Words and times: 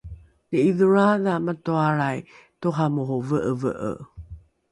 ni’idholroadha 0.49 1.33
matoalrai 1.49 2.17
toramoro 2.61 3.17
ve’eve’e 3.29 3.93